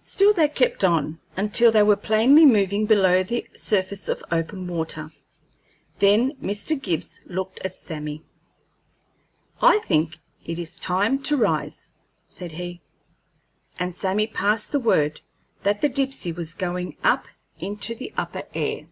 [0.00, 5.10] Still they kept on, until they were plainly moving below the surface of open water.
[5.98, 6.80] Then Mr.
[6.80, 8.22] Gibbs looked at Sammy.
[9.60, 11.90] "I think it is time to rise,"
[12.26, 12.80] said he;
[13.78, 15.20] and Sammy passed the word
[15.62, 17.26] that the Dipsey was going up
[17.60, 18.86] into the upper air.